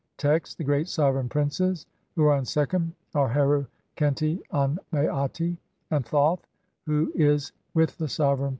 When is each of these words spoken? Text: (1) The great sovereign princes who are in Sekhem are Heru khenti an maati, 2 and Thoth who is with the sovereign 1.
Text: 0.17 0.57
(1) 0.57 0.65
The 0.65 0.67
great 0.67 0.87
sovereign 0.89 1.29
princes 1.29 1.85
who 2.15 2.23
are 2.23 2.35
in 2.35 2.43
Sekhem 2.43 2.95
are 3.13 3.29
Heru 3.29 3.67
khenti 3.95 4.41
an 4.49 4.79
maati, 4.91 5.35
2 5.57 5.57
and 5.91 6.03
Thoth 6.07 6.47
who 6.87 7.11
is 7.13 7.51
with 7.75 7.99
the 7.99 8.07
sovereign 8.07 8.45
1. 8.49 8.49